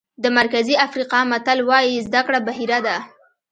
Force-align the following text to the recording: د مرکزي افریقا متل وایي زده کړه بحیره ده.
د 0.23 0.25
مرکزي 0.37 0.75
افریقا 0.87 1.19
متل 1.31 1.59
وایي 1.69 2.03
زده 2.07 2.21
کړه 2.27 2.39
بحیره 2.47 2.79
ده. 2.85 2.97